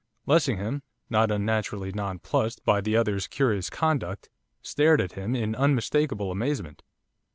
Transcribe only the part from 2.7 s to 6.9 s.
the other's curious conduct, stared at him in unmistakable amazement.